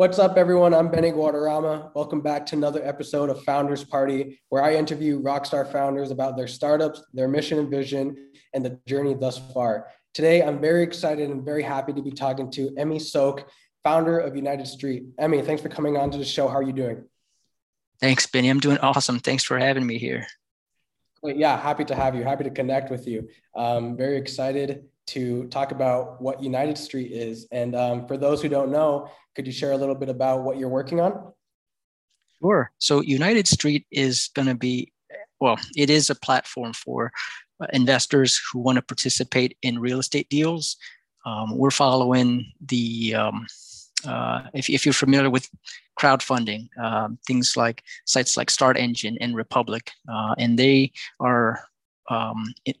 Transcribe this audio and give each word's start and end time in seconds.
What's 0.00 0.18
up, 0.18 0.38
everyone? 0.38 0.72
I'm 0.72 0.90
Benny 0.90 1.12
Guadarrama. 1.12 1.94
Welcome 1.94 2.22
back 2.22 2.46
to 2.46 2.56
another 2.56 2.82
episode 2.82 3.28
of 3.28 3.44
Founders 3.44 3.84
Party, 3.84 4.40
where 4.48 4.64
I 4.64 4.76
interview 4.76 5.20
rockstar 5.20 5.70
founders 5.70 6.10
about 6.10 6.38
their 6.38 6.46
startups, 6.48 7.02
their 7.12 7.28
mission 7.28 7.58
and 7.58 7.70
vision, 7.70 8.30
and 8.54 8.64
the 8.64 8.80
journey 8.86 9.12
thus 9.12 9.38
far. 9.52 9.88
Today, 10.14 10.42
I'm 10.42 10.58
very 10.58 10.82
excited 10.82 11.28
and 11.28 11.44
very 11.44 11.62
happy 11.62 11.92
to 11.92 12.00
be 12.00 12.12
talking 12.12 12.50
to 12.52 12.70
Emy 12.78 13.02
Sok, 13.02 13.46
founder 13.84 14.18
of 14.18 14.34
United 14.34 14.66
Street. 14.68 15.04
Emy, 15.18 15.44
thanks 15.44 15.60
for 15.60 15.68
coming 15.68 15.98
on 15.98 16.10
to 16.12 16.16
the 16.16 16.24
show. 16.24 16.48
How 16.48 16.56
are 16.56 16.62
you 16.62 16.72
doing? 16.72 17.04
Thanks, 18.00 18.26
Benny. 18.26 18.48
I'm 18.48 18.58
doing 18.58 18.78
awesome. 18.78 19.18
Thanks 19.18 19.44
for 19.44 19.58
having 19.58 19.86
me 19.86 19.98
here. 19.98 20.26
Yeah, 21.22 21.60
happy 21.60 21.84
to 21.84 21.94
have 21.94 22.14
you. 22.14 22.24
Happy 22.24 22.44
to 22.44 22.50
connect 22.50 22.90
with 22.90 23.06
you. 23.06 23.28
Um, 23.54 23.98
very 23.98 24.16
excited 24.16 24.84
to 25.10 25.46
talk 25.48 25.72
about 25.72 26.20
what 26.20 26.42
United 26.42 26.78
Street 26.78 27.10
is. 27.12 27.46
And 27.50 27.74
um, 27.74 28.06
for 28.06 28.16
those 28.16 28.40
who 28.40 28.48
don't 28.48 28.70
know, 28.70 29.10
could 29.34 29.46
you 29.46 29.52
share 29.52 29.72
a 29.72 29.76
little 29.76 29.94
bit 29.94 30.08
about 30.08 30.42
what 30.42 30.58
you're 30.58 30.68
working 30.68 31.00
on? 31.00 31.32
Sure. 32.40 32.70
So 32.78 33.00
United 33.00 33.46
Street 33.48 33.86
is 33.90 34.30
going 34.34 34.48
to 34.48 34.54
be, 34.54 34.92
well, 35.40 35.58
it 35.76 35.90
is 35.90 36.10
a 36.10 36.14
platform 36.14 36.72
for 36.72 37.12
uh, 37.60 37.66
investors 37.72 38.40
who 38.52 38.60
want 38.60 38.76
to 38.76 38.82
participate 38.82 39.56
in 39.62 39.78
real 39.78 39.98
estate 39.98 40.28
deals. 40.30 40.76
Um, 41.26 41.58
we're 41.58 41.70
following 41.70 42.46
the, 42.64 43.14
um, 43.14 43.46
uh, 44.06 44.42
if, 44.54 44.70
if, 44.70 44.86
you're 44.86 44.94
familiar 44.94 45.28
with 45.28 45.46
crowdfunding, 45.98 46.68
um, 46.82 47.18
things 47.26 47.56
like 47.56 47.82
sites 48.06 48.36
like 48.38 48.48
StartEngine 48.48 49.18
and 49.20 49.36
Republic, 49.36 49.90
uh, 50.10 50.34
and 50.38 50.58
they 50.58 50.92
are, 51.18 51.62
um, 52.08 52.54
it, 52.64 52.78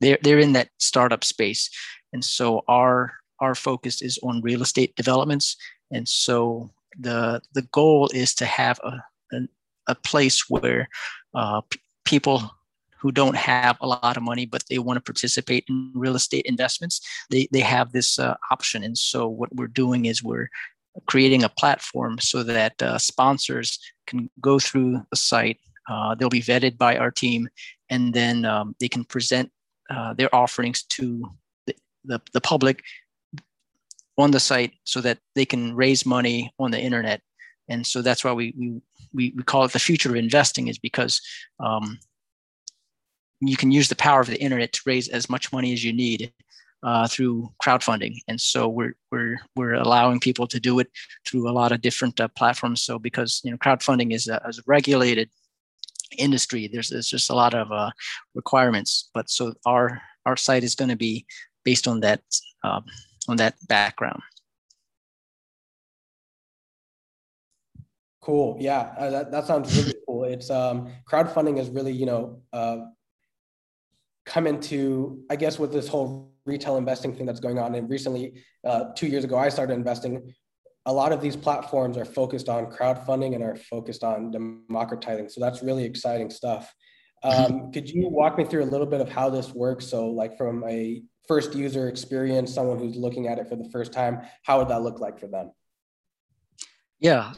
they're, 0.00 0.18
they're 0.22 0.38
in 0.38 0.52
that 0.52 0.68
startup 0.78 1.24
space. 1.24 1.70
And 2.12 2.24
so 2.24 2.62
our, 2.68 3.14
our 3.40 3.54
focus 3.54 4.02
is 4.02 4.18
on 4.22 4.40
real 4.42 4.62
estate 4.62 4.94
developments 4.96 5.56
and 5.90 6.08
so 6.08 6.70
the 6.98 7.40
the 7.54 7.62
goal 7.72 8.08
is 8.14 8.34
to 8.34 8.44
have 8.44 8.78
a 8.84 9.02
a, 9.32 9.40
a 9.88 9.94
place 9.94 10.48
where 10.48 10.88
uh, 11.34 11.60
p- 11.62 11.80
people 12.04 12.50
who 12.98 13.12
don't 13.12 13.36
have 13.36 13.76
a 13.80 13.86
lot 13.86 14.16
of 14.16 14.22
money 14.22 14.46
but 14.46 14.64
they 14.68 14.78
want 14.78 14.96
to 14.96 15.00
participate 15.00 15.64
in 15.68 15.92
real 15.94 16.16
estate 16.16 16.44
investments 16.46 17.00
they 17.30 17.48
they 17.52 17.60
have 17.60 17.92
this 17.92 18.18
uh, 18.18 18.34
option 18.50 18.82
and 18.82 18.96
so 18.96 19.28
what 19.28 19.54
we're 19.54 19.66
doing 19.66 20.06
is 20.06 20.22
we're 20.22 20.48
creating 21.06 21.44
a 21.44 21.48
platform 21.48 22.18
so 22.18 22.42
that 22.42 22.80
uh, 22.82 22.96
sponsors 22.96 23.78
can 24.06 24.30
go 24.40 24.58
through 24.58 25.00
the 25.10 25.16
site 25.16 25.58
uh, 25.88 26.14
they'll 26.14 26.28
be 26.28 26.42
vetted 26.42 26.78
by 26.78 26.96
our 26.96 27.10
team 27.10 27.48
and 27.90 28.14
then 28.14 28.44
um, 28.44 28.74
they 28.80 28.88
can 28.88 29.04
present 29.04 29.50
uh, 29.90 30.14
their 30.14 30.34
offerings 30.34 30.82
to 30.84 31.30
the, 31.66 31.74
the, 32.04 32.20
the 32.32 32.40
public 32.40 32.82
on 34.18 34.30
the 34.30 34.40
site 34.40 34.72
so 34.84 35.00
that 35.00 35.18
they 35.34 35.44
can 35.44 35.74
raise 35.74 36.06
money 36.06 36.52
on 36.58 36.70
the 36.70 36.80
internet. 36.80 37.20
And 37.68 37.86
so 37.86 38.02
that's 38.02 38.24
why 38.24 38.32
we 38.32 38.54
we 38.56 39.32
we, 39.34 39.42
call 39.42 39.64
it 39.64 39.72
the 39.72 39.78
future 39.78 40.10
of 40.10 40.16
investing 40.16 40.68
is 40.68 40.78
because 40.78 41.20
um, 41.58 41.98
you 43.40 43.56
can 43.56 43.70
use 43.70 43.88
the 43.88 43.96
power 43.96 44.20
of 44.20 44.26
the 44.26 44.40
internet 44.40 44.72
to 44.72 44.80
raise 44.86 45.08
as 45.08 45.28
much 45.28 45.52
money 45.52 45.72
as 45.72 45.84
you 45.84 45.92
need 45.92 46.32
uh, 46.82 47.08
through 47.08 47.50
crowdfunding. 47.62 48.18
And 48.28 48.40
so 48.40 48.68
we're 48.68 48.94
we're 49.10 49.38
we're 49.56 49.74
allowing 49.74 50.20
people 50.20 50.46
to 50.46 50.60
do 50.60 50.78
it 50.78 50.88
through 51.26 51.48
a 51.48 51.52
lot 51.52 51.72
of 51.72 51.80
different 51.80 52.20
uh, 52.20 52.28
platforms. 52.28 52.82
So 52.82 52.98
because 52.98 53.40
you 53.44 53.50
know 53.50 53.56
crowdfunding 53.56 54.12
is 54.12 54.28
a, 54.28 54.40
is 54.48 54.58
a 54.58 54.62
regulated 54.66 55.30
industry, 56.18 56.68
there's 56.72 56.88
there's 56.90 57.08
just 57.08 57.30
a 57.30 57.34
lot 57.34 57.54
of 57.54 57.70
uh, 57.72 57.90
requirements. 58.34 59.10
But 59.14 59.30
so 59.30 59.54
our 59.64 60.00
our 60.24 60.36
site 60.36 60.64
is 60.64 60.74
going 60.74 60.90
to 60.90 60.96
be 60.96 61.26
based 61.64 61.88
on 61.88 62.00
that 62.00 62.22
um, 62.64 62.84
on 63.28 63.36
that 63.36 63.54
background. 63.68 64.22
Cool. 68.20 68.56
Yeah, 68.58 68.92
uh, 68.98 69.10
that, 69.10 69.30
that 69.30 69.46
sounds 69.46 69.76
really 69.76 69.94
cool. 70.04 70.24
It's 70.24 70.50
um, 70.50 70.90
crowdfunding 71.08 71.60
is 71.60 71.70
really, 71.70 71.92
you 71.92 72.06
know, 72.06 72.42
uh, 72.52 72.78
come 74.24 74.48
into, 74.48 75.22
I 75.30 75.36
guess, 75.36 75.60
with 75.60 75.72
this 75.72 75.86
whole 75.86 76.34
retail 76.44 76.76
investing 76.76 77.14
thing 77.14 77.24
that's 77.24 77.38
going 77.38 77.60
on. 77.60 77.76
And 77.76 77.88
recently, 77.88 78.42
uh, 78.64 78.86
two 78.96 79.06
years 79.06 79.22
ago, 79.22 79.38
I 79.38 79.48
started 79.48 79.74
investing. 79.74 80.34
A 80.86 80.92
lot 80.92 81.12
of 81.12 81.20
these 81.20 81.36
platforms 81.36 81.96
are 81.96 82.04
focused 82.04 82.48
on 82.48 82.66
crowdfunding 82.66 83.34
and 83.34 83.42
are 83.42 83.56
focused 83.56 84.02
on 84.02 84.30
democratizing. 84.30 85.28
So 85.28 85.40
that's 85.40 85.62
really 85.62 85.84
exciting 85.84 86.30
stuff. 86.30 86.72
Mm-hmm. 87.24 87.54
Um, 87.54 87.72
could 87.72 87.88
you 87.88 88.08
walk 88.08 88.38
me 88.38 88.44
through 88.44 88.64
a 88.64 88.70
little 88.70 88.86
bit 88.86 89.00
of 89.00 89.08
how 89.08 89.30
this 89.30 89.52
works? 89.52 89.86
So, 89.86 90.08
like 90.08 90.36
from 90.36 90.64
a 90.68 91.02
first 91.26 91.54
user 91.54 91.88
experience, 91.88 92.54
someone 92.54 92.78
who's 92.78 92.96
looking 92.96 93.26
at 93.26 93.38
it 93.38 93.48
for 93.48 93.56
the 93.56 93.68
first 93.70 93.92
time, 93.92 94.22
how 94.44 94.58
would 94.58 94.68
that 94.68 94.82
look 94.82 95.00
like 95.00 95.18
for 95.18 95.26
them? 95.26 95.50
Yeah. 97.00 97.34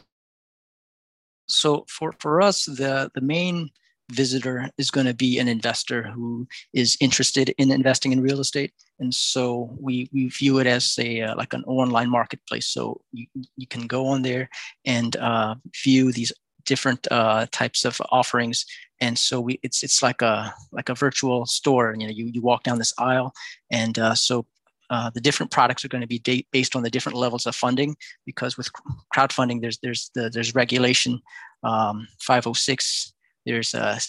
So 1.47 1.85
for, 1.89 2.13
for 2.19 2.41
us, 2.41 2.65
the, 2.65 3.09
the 3.15 3.21
main 3.21 3.69
visitor 4.11 4.69
is 4.77 4.91
going 4.91 5.05
to 5.05 5.13
be 5.13 5.39
an 5.39 5.47
investor 5.47 6.03
who 6.03 6.47
is 6.73 6.97
interested 6.99 7.49
in 7.57 7.71
investing 7.71 8.11
in 8.11 8.21
real 8.21 8.39
estate. 8.39 8.73
And 8.99 9.13
so 9.13 9.75
we, 9.79 10.09
we 10.11 10.29
view 10.29 10.59
it 10.59 10.67
as 10.67 10.97
a 10.99 11.21
uh, 11.21 11.35
like 11.35 11.53
an 11.53 11.63
online 11.65 12.09
marketplace. 12.09 12.67
So 12.67 13.01
you, 13.11 13.27
you 13.55 13.67
can 13.67 13.87
go 13.87 14.07
on 14.07 14.21
there 14.21 14.49
and 14.85 15.15
uh, 15.15 15.55
view 15.83 16.11
these 16.11 16.31
different 16.65 17.07
uh, 17.11 17.47
types 17.51 17.85
of 17.85 18.01
offerings 18.11 18.65
and 19.01 19.17
so 19.17 19.39
we 19.39 19.59
it's 19.63 19.83
it's 19.83 20.03
like 20.03 20.21
a 20.21 20.53
like 20.71 20.89
a 20.89 20.93
virtual 20.93 21.45
store 21.45 21.95
you 21.97 22.05
know 22.05 22.13
you, 22.13 22.25
you 22.25 22.41
walk 22.41 22.63
down 22.63 22.77
this 22.77 22.93
aisle 22.97 23.33
and 23.71 23.97
uh, 23.97 24.13
so 24.13 24.45
uh, 24.89 25.09
the 25.11 25.21
different 25.21 25.51
products 25.51 25.85
are 25.85 25.87
going 25.87 26.01
to 26.01 26.07
be 26.07 26.45
based 26.51 26.75
on 26.75 26.83
the 26.83 26.89
different 26.89 27.17
levels 27.17 27.45
of 27.45 27.55
funding 27.55 27.95
because 28.25 28.57
with 28.57 28.69
crowdfunding 29.13 29.61
there's 29.61 29.79
there's 29.79 30.11
the, 30.15 30.29
there's 30.29 30.55
regulation 30.55 31.21
um, 31.63 32.07
506 32.19 33.13
there's 33.49 33.73
a 33.73 33.99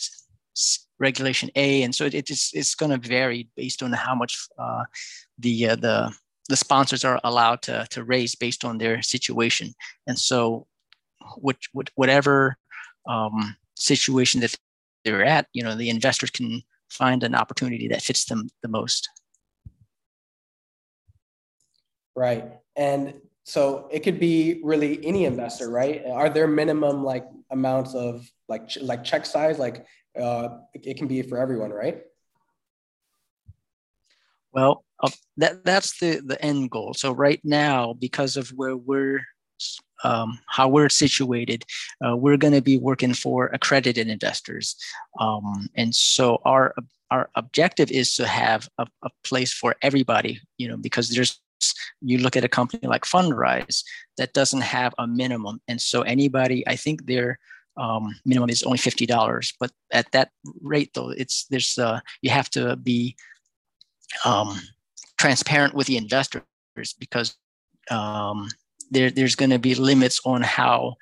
regulation 0.98 1.50
A 1.56 1.82
and 1.82 1.94
so 1.94 2.04
it, 2.04 2.14
it's 2.14 2.54
it's 2.54 2.74
going 2.74 2.92
to 2.92 3.08
vary 3.08 3.48
based 3.56 3.82
on 3.82 3.92
how 3.92 4.14
much 4.14 4.32
uh, 4.58 4.84
the 5.38 5.70
uh, 5.70 5.76
the 5.76 6.12
the 6.48 6.56
sponsors 6.56 7.04
are 7.04 7.18
allowed 7.24 7.62
to 7.62 7.86
to 7.90 8.04
raise 8.04 8.34
based 8.34 8.64
on 8.64 8.78
their 8.78 9.02
situation 9.02 9.72
and 10.06 10.18
so 10.18 10.66
which, 11.36 11.68
whatever 11.94 12.56
um, 13.08 13.56
situation 13.76 14.40
that 14.40 14.54
they're 15.04 15.24
at, 15.24 15.46
you 15.52 15.62
know, 15.62 15.74
the 15.74 15.90
investors 15.90 16.30
can 16.30 16.62
find 16.90 17.22
an 17.22 17.34
opportunity 17.34 17.88
that 17.88 18.02
fits 18.02 18.24
them 18.24 18.48
the 18.62 18.68
most. 18.68 19.08
Right. 22.14 22.44
And 22.76 23.14
so 23.44 23.88
it 23.90 24.00
could 24.00 24.20
be 24.20 24.60
really 24.62 25.04
any 25.04 25.24
investor, 25.24 25.70
right? 25.70 26.04
Are 26.06 26.30
there 26.30 26.46
minimum 26.46 27.04
like 27.04 27.26
amounts 27.50 27.94
of 27.94 28.30
like 28.48 28.68
ch- 28.68 28.78
like 28.82 29.04
check 29.04 29.26
size? 29.26 29.58
Like 29.58 29.86
uh, 30.18 30.48
it 30.74 30.96
can 30.96 31.08
be 31.08 31.22
for 31.22 31.38
everyone, 31.38 31.70
right? 31.70 32.02
Well, 34.52 34.84
uh, 35.02 35.10
that 35.38 35.64
that's 35.64 35.98
the 35.98 36.20
the 36.24 36.42
end 36.44 36.70
goal. 36.70 36.94
So 36.94 37.12
right 37.12 37.40
now, 37.44 37.94
because 37.94 38.36
of 38.36 38.48
where 38.50 38.76
we're 38.76 39.22
um, 40.04 40.38
how 40.46 40.68
we're 40.68 40.88
situated, 40.88 41.64
uh, 42.06 42.16
we're 42.16 42.36
going 42.36 42.54
to 42.54 42.62
be 42.62 42.78
working 42.78 43.14
for 43.14 43.46
accredited 43.48 44.08
investors. 44.08 44.76
Um, 45.18 45.68
and 45.74 45.94
so 45.94 46.40
our 46.44 46.74
our 47.10 47.28
objective 47.34 47.90
is 47.90 48.14
to 48.14 48.26
have 48.26 48.68
a, 48.78 48.86
a, 49.02 49.10
place 49.24 49.52
for 49.52 49.74
everybody, 49.82 50.40
you 50.58 50.68
know, 50.68 50.76
because 50.76 51.08
there's 51.08 51.40
you 52.00 52.18
look 52.18 52.36
at 52.36 52.44
a 52.44 52.48
company 52.48 52.86
like 52.86 53.04
Fundrise 53.04 53.82
that 54.16 54.32
doesn't 54.32 54.62
have 54.62 54.94
a 54.98 55.06
minimum, 55.06 55.60
and 55.68 55.80
so 55.80 56.02
anybody, 56.02 56.66
I 56.66 56.76
think 56.76 57.06
their 57.06 57.38
um, 57.76 58.14
minimum 58.24 58.50
is 58.50 58.62
only 58.62 58.78
fifty 58.78 59.06
dollars, 59.06 59.52
but 59.60 59.70
at 59.92 60.10
that 60.12 60.30
rate 60.60 60.90
though, 60.94 61.10
it's 61.10 61.46
there's 61.50 61.78
uh, 61.78 62.00
you 62.22 62.30
have 62.30 62.50
to 62.50 62.76
be 62.76 63.16
um, 64.24 64.58
transparent 65.18 65.74
with 65.74 65.86
the 65.86 65.96
investors 65.96 66.42
because 66.98 67.36
um, 67.90 68.48
there, 68.90 69.10
there's 69.10 69.34
going 69.34 69.50
to 69.50 69.58
be 69.58 69.74
limits 69.74 70.20
on 70.24 70.42
how 70.42 70.94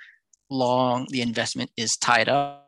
long 0.51 1.07
the 1.11 1.23
investment 1.23 1.71
is 1.77 1.97
tied 1.97 2.29
up. 2.29 2.65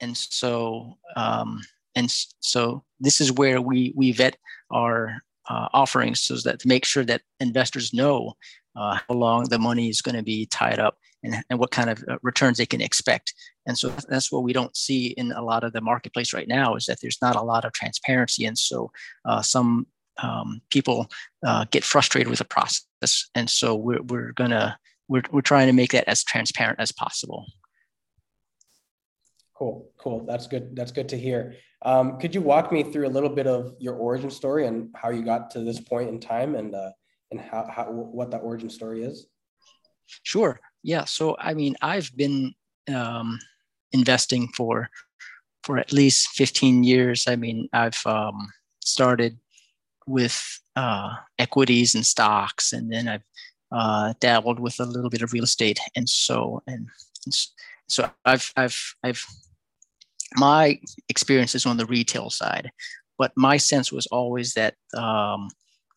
And 0.00 0.16
so, 0.16 0.98
um, 1.16 1.60
and 1.94 2.10
so 2.10 2.84
this 3.00 3.20
is 3.20 3.32
where 3.32 3.60
we, 3.60 3.92
we 3.96 4.12
vet 4.12 4.36
our 4.70 5.22
uh, 5.52 5.68
offerings 5.72 6.20
so 6.20 6.36
that 6.36 6.60
to 6.60 6.68
make 6.68 6.84
sure 6.84 7.04
that 7.04 7.22
investors 7.40 7.92
know 7.92 8.32
uh, 8.74 8.98
how 9.06 9.14
long 9.14 9.44
the 9.44 9.58
money 9.58 9.88
is 9.88 10.00
going 10.00 10.16
to 10.16 10.22
be 10.22 10.46
tied 10.46 10.78
up 10.78 10.96
and, 11.22 11.36
and 11.50 11.58
what 11.58 11.70
kind 11.70 11.90
of 11.90 12.02
uh, 12.08 12.16
returns 12.22 12.56
they 12.56 12.66
can 12.66 12.80
expect. 12.80 13.34
And 13.66 13.76
so 13.76 13.90
that's 14.08 14.32
what 14.32 14.44
we 14.44 14.52
don't 14.52 14.74
see 14.76 15.08
in 15.08 15.32
a 15.32 15.42
lot 15.42 15.62
of 15.62 15.72
the 15.72 15.80
marketplace 15.80 16.32
right 16.32 16.48
now 16.48 16.74
is 16.74 16.86
that 16.86 16.98
there's 17.00 17.20
not 17.20 17.36
a 17.36 17.42
lot 17.42 17.64
of 17.64 17.72
transparency. 17.72 18.46
And 18.46 18.58
so 18.58 18.90
uh, 19.26 19.42
some 19.42 19.86
um, 20.22 20.62
people 20.70 21.10
uh, 21.46 21.66
get 21.70 21.84
frustrated 21.84 22.28
with 22.28 22.38
the 22.38 22.44
process 22.44 22.86
and 23.34 23.48
so 23.48 23.74
we're, 23.74 24.02
we're 24.02 24.32
gonna 24.32 24.78
we're, 25.08 25.22
we're 25.32 25.40
trying 25.40 25.66
to 25.66 25.72
make 25.72 25.92
that 25.92 26.08
as 26.08 26.22
transparent 26.22 26.78
as 26.78 26.92
possible 26.92 27.46
cool 29.56 29.90
cool 29.98 30.24
that's 30.26 30.46
good 30.46 30.76
that's 30.76 30.92
good 30.92 31.08
to 31.08 31.18
hear 31.18 31.54
um, 31.84 32.18
could 32.18 32.34
you 32.34 32.40
walk 32.40 32.72
me 32.72 32.82
through 32.82 33.06
a 33.06 33.10
little 33.16 33.28
bit 33.28 33.46
of 33.46 33.74
your 33.78 33.94
origin 33.94 34.30
story 34.30 34.66
and 34.66 34.90
how 34.94 35.10
you 35.10 35.22
got 35.22 35.50
to 35.52 35.60
this 35.60 35.80
point 35.80 36.08
in 36.08 36.20
time 36.20 36.54
and 36.54 36.74
uh, 36.74 36.90
and 37.30 37.40
how, 37.40 37.66
how 37.70 37.84
what 37.90 38.30
that 38.30 38.38
origin 38.38 38.70
story 38.70 39.02
is 39.02 39.26
Sure. 40.22 40.60
Yeah. 40.82 41.04
So 41.04 41.36
I 41.38 41.54
mean, 41.54 41.76
I've 41.80 42.14
been 42.16 42.54
um, 42.92 43.38
investing 43.92 44.48
for 44.48 44.90
for 45.64 45.78
at 45.78 45.92
least 45.92 46.28
15 46.30 46.82
years. 46.82 47.26
I 47.28 47.36
mean, 47.36 47.68
I've 47.72 48.00
um, 48.04 48.52
started 48.80 49.38
with 50.06 50.60
uh, 50.74 51.14
equities 51.38 51.94
and 51.94 52.04
stocks, 52.04 52.72
and 52.72 52.92
then 52.92 53.08
I've 53.08 53.24
uh, 53.70 54.14
dabbled 54.20 54.58
with 54.58 54.80
a 54.80 54.84
little 54.84 55.10
bit 55.10 55.22
of 55.22 55.32
real 55.32 55.44
estate, 55.44 55.78
and 55.94 56.08
so 56.08 56.62
and, 56.66 56.88
and 57.24 57.34
so 57.88 58.10
I've 58.24 58.52
I've 58.56 58.94
I've 59.04 59.24
my 60.36 60.78
experience 61.08 61.54
is 61.54 61.66
on 61.66 61.76
the 61.76 61.86
retail 61.86 62.30
side, 62.30 62.70
but 63.18 63.32
my 63.36 63.56
sense 63.56 63.92
was 63.92 64.06
always 64.06 64.54
that 64.54 64.74
um, 64.96 65.48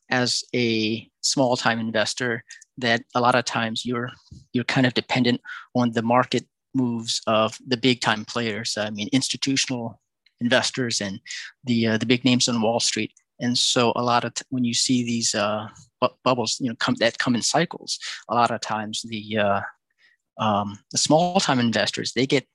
as 0.09 0.43
a 0.53 1.09
small 1.21 1.57
time 1.57 1.79
investor, 1.79 2.43
that 2.77 3.03
a 3.15 3.21
lot 3.21 3.35
of 3.35 3.45
times 3.45 3.85
you're 3.85 4.11
you're 4.53 4.63
kind 4.65 4.85
of 4.85 4.93
dependent 4.93 5.41
on 5.75 5.91
the 5.91 6.01
market 6.01 6.45
moves 6.73 7.21
of 7.25 7.57
the 7.65 7.77
big 7.77 8.01
time 8.01 8.25
players. 8.25 8.77
I 8.77 8.89
mean, 8.89 9.09
institutional 9.11 9.99
investors 10.41 11.01
and 11.01 11.19
the 11.63 11.87
uh, 11.87 11.97
the 11.97 12.05
big 12.05 12.25
names 12.25 12.47
on 12.47 12.61
Wall 12.61 12.79
Street. 12.79 13.11
And 13.39 13.57
so, 13.57 13.91
a 13.95 14.03
lot 14.03 14.23
of 14.23 14.33
t- 14.33 14.45
when 14.49 14.63
you 14.63 14.73
see 14.73 15.03
these 15.03 15.35
uh, 15.35 15.67
bu- 15.99 16.15
bubbles, 16.23 16.57
you 16.59 16.69
know, 16.69 16.75
come 16.75 16.95
that 16.99 17.17
come 17.17 17.35
in 17.35 17.41
cycles. 17.41 17.99
A 18.29 18.35
lot 18.35 18.51
of 18.51 18.61
times, 18.61 19.01
the 19.03 19.37
uh, 19.37 19.61
um, 20.37 20.79
the 20.91 20.97
small 20.97 21.39
time 21.39 21.59
investors 21.59 22.13
they 22.13 22.27
get 22.27 22.47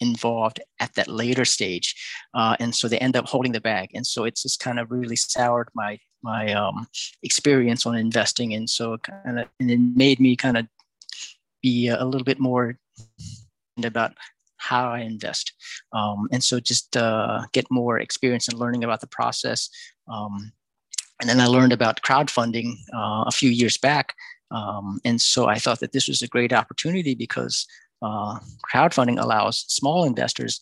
involved 0.00 0.60
at 0.80 0.94
that 0.94 1.08
later 1.08 1.44
stage, 1.44 1.94
uh, 2.34 2.56
and 2.60 2.74
so 2.74 2.88
they 2.88 2.98
end 2.98 3.16
up 3.16 3.26
holding 3.26 3.52
the 3.52 3.60
bag. 3.60 3.90
And 3.94 4.06
so, 4.06 4.24
it's 4.24 4.42
just 4.42 4.60
kind 4.60 4.78
of 4.78 4.90
really 4.90 5.16
soured 5.16 5.68
my 5.74 5.98
my 6.22 6.52
um, 6.52 6.86
experience 7.22 7.86
on 7.86 7.96
investing. 7.96 8.54
And 8.54 8.68
so, 8.68 8.98
kind 8.98 9.40
of, 9.40 9.48
and 9.58 9.70
it 9.70 9.80
made 9.80 10.20
me 10.20 10.36
kind 10.36 10.56
of 10.56 10.66
be 11.62 11.88
a 11.88 12.04
little 12.04 12.24
bit 12.24 12.38
more 12.38 12.78
about 13.84 14.12
how 14.60 14.90
I 14.90 15.00
invest. 15.00 15.54
Um, 15.92 16.28
and 16.30 16.44
so 16.44 16.60
just 16.60 16.96
uh, 16.96 17.42
get 17.52 17.66
more 17.70 17.98
experience 17.98 18.46
and 18.48 18.58
learning 18.58 18.84
about 18.84 19.00
the 19.00 19.06
process. 19.06 19.70
Um, 20.06 20.52
and 21.20 21.28
then 21.28 21.40
I 21.40 21.46
learned 21.46 21.72
about 21.72 22.02
crowdfunding 22.02 22.74
uh, 22.94 23.24
a 23.26 23.30
few 23.30 23.50
years 23.50 23.78
back. 23.78 24.14
Um, 24.50 25.00
and 25.04 25.20
so 25.20 25.46
I 25.46 25.56
thought 25.56 25.80
that 25.80 25.92
this 25.92 26.08
was 26.08 26.22
a 26.22 26.28
great 26.28 26.52
opportunity 26.52 27.14
because 27.14 27.66
uh, 28.02 28.38
crowdfunding 28.72 29.20
allows 29.20 29.64
small 29.68 30.04
investors 30.04 30.60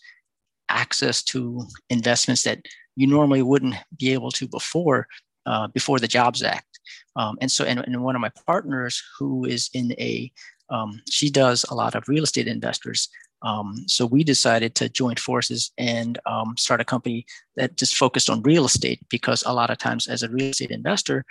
access 0.69 1.23
to 1.23 1.65
investments 1.89 2.43
that 2.43 2.61
you 2.97 3.07
normally 3.07 3.43
wouldn't 3.43 3.77
be 3.97 4.13
able 4.13 4.31
to 4.33 4.47
before 4.49 5.07
uh, 5.47 5.67
before 5.69 5.99
the 5.99 6.09
Jobs 6.09 6.43
Act. 6.43 6.79
Um, 7.17 7.39
and 7.41 7.51
so, 7.51 7.65
and, 7.65 7.81
and, 7.81 8.03
one 8.03 8.15
of 8.15 8.21
my 8.21 8.31
partners 8.47 9.03
who 9.19 9.47
is 9.47 9.71
in 9.73 9.93
a 9.93 10.31
um, 10.69 11.01
she 11.09 11.31
does 11.31 11.65
a 11.71 11.75
lot 11.75 11.95
of 11.95 12.07
real 12.07 12.25
estate 12.25 12.47
investors. 12.47 13.09
Um, 13.43 13.85
so 13.87 14.05
we 14.05 14.25
decided 14.25 14.75
to 14.75 14.89
join 14.89 15.17
forces 15.17 15.73
and 15.79 16.19
um, 16.27 16.57
start 16.59 16.81
a 16.81 16.85
company 16.85 17.25
that 17.57 17.77
just 17.77 17.97
focused 17.97 18.29
on 18.29 18.43
real 18.43 18.67
estate 18.67 19.01
because 19.09 19.43
a 19.47 19.55
lot 19.55 19.71
of 19.71 19.79
times 19.79 20.09
as 20.09 20.23
a 20.23 20.29
real 20.29 20.51
estate 20.51 20.71
investor, 20.71 21.25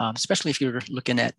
um, 0.00 0.14
especially 0.16 0.50
if 0.50 0.60
you're 0.60 0.82
looking 0.90 1.18
at 1.18 1.34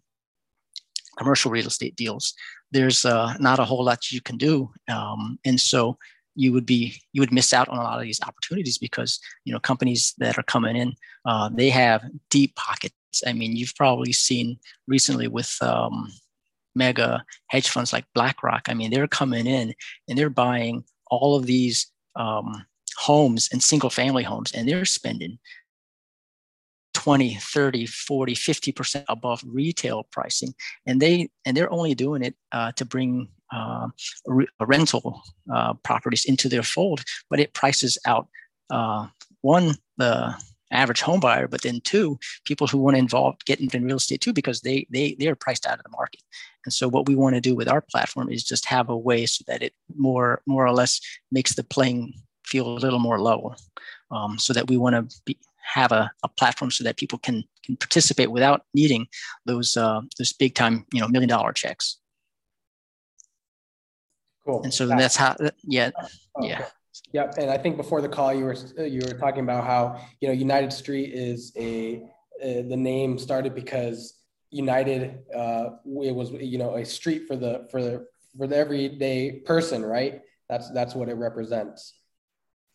commercial 1.17 1.51
real 1.51 1.67
estate 1.67 1.95
deals, 1.95 2.33
there's 2.71 3.05
uh, 3.05 3.33
not 3.39 3.59
a 3.59 3.65
whole 3.65 3.83
lot 3.83 4.11
you 4.11 4.21
can 4.21 4.37
do. 4.37 4.71
Um, 4.91 5.39
and 5.45 5.59
so 5.59 5.97
you 6.35 6.51
would 6.51 6.65
be 6.65 6.95
you 7.13 7.21
would 7.21 7.31
miss 7.31 7.53
out 7.53 7.69
on 7.69 7.77
a 7.77 7.83
lot 7.83 7.99
of 7.99 8.03
these 8.03 8.19
opportunities 8.25 8.79
because 8.79 9.19
you 9.45 9.53
know 9.53 9.59
companies 9.59 10.15
that 10.17 10.35
are 10.35 10.43
coming 10.43 10.75
in 10.75 10.91
uh, 11.25 11.47
they 11.53 11.69
have 11.69 12.03
deep 12.31 12.55
pockets 12.55 13.21
i 13.27 13.31
mean 13.31 13.55
you've 13.55 13.75
probably 13.75 14.11
seen 14.11 14.57
recently 14.87 15.27
with 15.27 15.55
um, 15.61 16.11
mega 16.75 17.23
hedge 17.47 17.69
funds 17.69 17.93
like 17.93 18.05
BlackRock, 18.13 18.63
I 18.67 18.73
mean, 18.73 18.91
they're 18.91 19.07
coming 19.07 19.47
in 19.47 19.73
and 20.07 20.17
they're 20.17 20.29
buying 20.29 20.83
all 21.09 21.35
of 21.35 21.45
these 21.45 21.91
um, 22.15 22.65
homes 22.97 23.49
and 23.51 23.61
single 23.61 23.89
family 23.89 24.23
homes, 24.23 24.51
and 24.51 24.67
they're 24.67 24.85
spending 24.85 25.39
20 27.03 27.35
30 27.35 27.85
40 27.85 28.33
50% 28.33 29.03
above 29.09 29.43
retail 29.45 30.07
pricing 30.11 30.53
and 30.85 31.01
they 31.01 31.29
and 31.45 31.57
they're 31.57 31.71
only 31.71 31.93
doing 31.93 32.23
it 32.23 32.35
uh, 32.53 32.71
to 32.73 32.85
bring 32.85 33.27
uh, 33.51 33.87
re- 34.25 34.47
rental 34.61 35.21
uh, 35.53 35.73
properties 35.83 36.23
into 36.25 36.47
their 36.47 36.63
fold 36.63 37.03
but 37.29 37.41
it 37.41 37.53
prices 37.53 37.97
out 38.05 38.27
uh, 38.69 39.05
one 39.41 39.75
the 39.97 40.33
average 40.73 41.01
home 41.01 41.19
buyer, 41.19 41.47
but 41.47 41.61
then 41.61 41.79
two, 41.81 42.19
people 42.45 42.67
who 42.67 42.79
want 42.79 42.95
to 42.95 42.99
involve 42.99 43.35
get 43.45 43.59
in 43.59 43.83
real 43.83 43.97
estate 43.97 44.21
too, 44.21 44.33
because 44.33 44.61
they 44.61 44.87
they 44.89 45.15
they 45.19 45.27
are 45.27 45.35
priced 45.35 45.65
out 45.67 45.77
of 45.77 45.83
the 45.83 45.89
market. 45.89 46.21
And 46.65 46.73
so 46.73 46.87
what 46.89 47.07
we 47.07 47.15
want 47.15 47.35
to 47.35 47.41
do 47.41 47.55
with 47.55 47.69
our 47.69 47.81
platform 47.81 48.29
is 48.29 48.43
just 48.43 48.65
have 48.65 48.89
a 48.89 48.97
way 48.97 49.25
so 49.25 49.43
that 49.47 49.61
it 49.61 49.73
more 49.95 50.41
more 50.47 50.65
or 50.65 50.73
less 50.73 50.99
makes 51.31 51.53
the 51.55 51.63
playing 51.63 52.13
feel 52.45 52.67
a 52.67 52.79
little 52.79 52.99
more 52.99 53.21
level. 53.21 53.55
Um, 54.11 54.37
so 54.37 54.53
that 54.53 54.67
we 54.67 54.77
want 54.77 54.95
to 54.95 55.21
be, 55.25 55.37
have 55.63 55.91
a, 55.91 56.11
a 56.23 56.27
platform 56.27 56.71
so 56.71 56.83
that 56.83 56.97
people 56.97 57.17
can 57.19 57.43
can 57.65 57.75
participate 57.77 58.31
without 58.31 58.65
needing 58.73 59.07
those 59.45 59.77
uh, 59.77 60.01
those 60.17 60.33
big 60.33 60.55
time 60.55 60.85
you 60.93 61.01
know 61.01 61.07
million 61.07 61.29
dollar 61.29 61.53
checks. 61.53 61.97
Cool. 64.45 64.63
And 64.63 64.73
so 64.73 64.87
that's 64.87 65.15
how 65.15 65.35
yeah 65.63 65.91
oh, 66.35 66.45
yeah. 66.45 66.65
Yep, 67.11 67.35
and 67.37 67.49
I 67.49 67.57
think 67.57 67.77
before 67.77 68.01
the 68.01 68.09
call, 68.09 68.33
you 68.33 68.45
were 68.45 68.55
you 68.77 69.01
were 69.05 69.17
talking 69.17 69.43
about 69.43 69.65
how 69.65 69.99
you 70.19 70.27
know 70.27 70.33
United 70.33 70.71
Street 70.71 71.13
is 71.13 71.51
a 71.57 72.03
uh, 72.43 72.63
the 72.67 72.77
name 72.77 73.17
started 73.17 73.55
because 73.55 74.15
United 74.51 75.19
uh, 75.35 75.71
it 76.03 76.13
was 76.13 76.31
you 76.31 76.57
know 76.57 76.75
a 76.75 76.85
street 76.85 77.27
for 77.27 77.35
the 77.35 77.67
for 77.71 77.81
the 77.81 78.05
for 78.37 78.47
the 78.47 78.55
everyday 78.55 79.39
person, 79.45 79.83
right? 79.83 80.21
That's 80.49 80.69
that's 80.71 80.93
what 80.93 81.09
it 81.09 81.15
represents. 81.15 81.93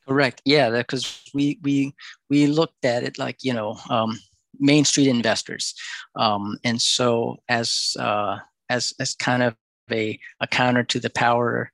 Correct. 0.08 0.40
Yeah, 0.46 0.70
because 0.70 1.22
we 1.34 1.58
we 1.62 1.94
we 2.30 2.46
looked 2.46 2.84
at 2.84 3.02
it 3.02 3.18
like 3.18 3.44
you 3.44 3.52
know 3.52 3.76
um, 3.90 4.18
Main 4.58 4.84
Street 4.86 5.08
investors, 5.08 5.74
um, 6.16 6.56
and 6.64 6.80
so 6.80 7.36
as 7.50 7.94
uh, 8.00 8.38
as 8.70 8.94
as 8.98 9.14
kind 9.14 9.42
of 9.42 9.54
a, 9.90 10.18
a 10.40 10.46
counter 10.46 10.82
to 10.84 10.98
the 10.98 11.10
power 11.10 11.70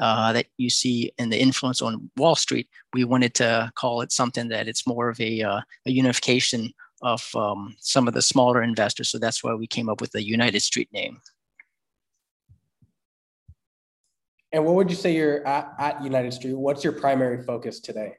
uh, 0.00 0.32
that 0.32 0.46
you 0.56 0.70
see 0.70 1.12
in 1.18 1.28
the 1.28 1.38
influence 1.38 1.82
on 1.82 2.10
Wall 2.16 2.34
Street, 2.34 2.68
we 2.94 3.04
wanted 3.04 3.34
to 3.34 3.70
call 3.74 4.00
it 4.00 4.10
something 4.12 4.48
that 4.48 4.68
it's 4.68 4.86
more 4.86 5.08
of 5.10 5.20
a, 5.20 5.42
uh, 5.42 5.60
a 5.86 5.90
unification 5.90 6.72
of 7.02 7.28
um, 7.34 7.76
some 7.80 8.08
of 8.08 8.14
the 8.14 8.22
smaller 8.22 8.62
investors. 8.62 9.10
So 9.10 9.18
that's 9.18 9.44
why 9.44 9.54
we 9.54 9.66
came 9.66 9.88
up 9.88 10.00
with 10.00 10.12
the 10.12 10.22
United 10.22 10.60
Street 10.60 10.90
name. 10.92 11.20
And 14.56 14.64
what 14.64 14.74
would 14.74 14.88
you 14.88 14.96
say 14.96 15.14
you're 15.14 15.46
at, 15.46 15.74
at 15.78 16.02
United 16.02 16.32
Street? 16.32 16.54
What's 16.54 16.82
your 16.82 16.94
primary 16.94 17.44
focus 17.44 17.78
today? 17.78 18.14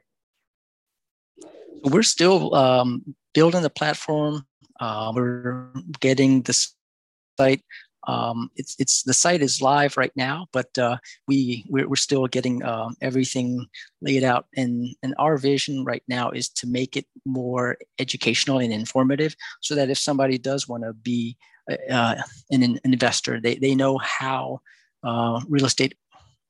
We're 1.82 2.04
still 2.04 2.54
um, 2.54 3.16
building 3.34 3.62
the 3.62 3.70
platform. 3.70 4.46
Uh, 4.78 5.10
we're 5.12 5.72
getting 5.98 6.42
the 6.42 6.54
site 7.36 7.64
um, 8.06 8.50
it's 8.54 8.76
it's 8.78 9.02
the 9.02 9.12
site 9.12 9.42
is 9.42 9.60
live 9.60 9.96
right 9.96 10.12
now, 10.14 10.46
but 10.52 10.78
uh, 10.78 10.96
we 11.26 11.66
we're, 11.68 11.88
we're, 11.88 11.96
still 11.96 12.26
getting 12.26 12.64
um, 12.64 12.94
everything 13.02 13.66
laid 14.00 14.22
out. 14.22 14.46
And 14.56 14.94
and 15.02 15.14
our 15.18 15.36
vision 15.36 15.84
right 15.84 16.02
now 16.08 16.30
is 16.30 16.48
to 16.50 16.66
make 16.66 16.96
it 16.96 17.04
more 17.26 17.76
educational 17.98 18.60
and 18.60 18.72
informative, 18.72 19.34
so 19.60 19.74
that 19.74 19.90
if 19.90 19.98
somebody 19.98 20.38
does 20.38 20.66
want 20.68 20.84
to 20.84 20.94
be 20.94 21.36
uh, 21.90 22.14
an, 22.50 22.62
an, 22.62 22.78
investor, 22.84 23.40
they 23.40 23.56
they 23.56 23.74
know 23.74 23.98
how 23.98 24.60
uh, 25.02 25.40
real 25.48 25.66
estate 25.66 25.94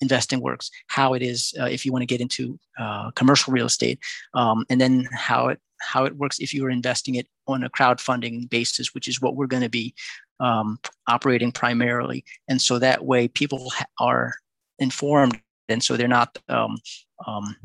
investing 0.01 0.41
works, 0.41 0.71
how 0.87 1.15
it 1.15 1.23
is 1.23 1.55
uh, 1.61 1.65
if 1.65 1.85
you 1.85 1.93
want 1.93 2.03
to 2.03 2.07
get 2.07 2.21
into 2.21 2.59
uh, 2.79 3.11
commercial 3.13 3.53
real 3.53 3.67
estate, 3.67 3.99
um, 4.35 4.65
and 4.71 4.81
then 4.81 5.07
how 5.13 5.49
it 5.49 5.61
how 5.81 6.05
it 6.05 6.17
works 6.17 6.39
if 6.39 6.53
you 6.53 6.65
are 6.65 6.71
investing 6.71 7.15
it 7.15 7.27
on 7.47 7.63
a 7.65 7.71
crowdfunding 7.71 8.51
basis, 8.51 8.95
which 8.95 9.09
is 9.09 9.21
what 9.21 9.37
we're 9.37 9.47
going 9.47 9.63
to 9.63 9.69
be 9.69 9.95
um, 10.41 10.79
operating 11.09 11.53
primarily. 11.53 12.25
And 12.49 12.61
so 12.61 12.79
that 12.79 13.05
way 13.05 13.29
people 13.29 13.73
are 14.01 14.35
informed 14.79 15.41
and 15.69 15.83
so 15.83 15.97
they're 15.97 16.09
not, 16.09 16.39
um, 16.49 16.79
um, 17.27 17.57